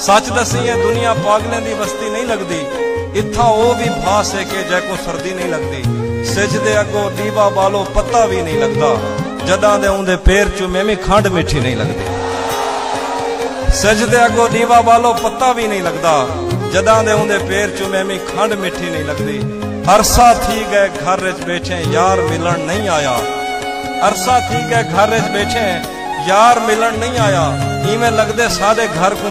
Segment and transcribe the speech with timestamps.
[0.00, 2.60] سچ دس دنیا پاگلیں بستی نہیں لگتی
[3.20, 3.72] اتو
[4.04, 5.82] باس ہے کہ جردی نہیں لگتی
[6.26, 8.94] سجو نیوا بالو پتا بھی نہیں لگتا
[9.46, 9.64] جد
[10.24, 12.16] پیر چومے بھی کنڈ میٹھی نہیں لگتی
[13.74, 16.12] سج دیو بالو پتا بھی نہیں لگتا
[16.72, 19.38] جدہ دن پیر چومے می کھیٹھی نہیں لگتی
[19.86, 23.16] ہرسا ٹھیک ہے گھرچیں یار ملن نہیں آیا
[24.02, 27.44] ارسا ٹھیک ہے گھرچیں یار ملن نہیں آیا
[27.84, 29.14] جی لگتے سارے گھر